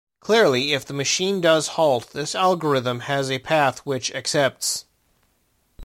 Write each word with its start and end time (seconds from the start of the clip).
Clearly, 0.19 0.73
if 0.73 0.83
the 0.83 0.95
machine 0.95 1.41
does 1.41 1.67
halt, 1.77 2.09
this 2.11 2.33
algorithm 2.33 3.01
has 3.01 3.29
a 3.29 3.37
path 3.37 3.85
which 3.85 4.11
accepts. 4.15 4.85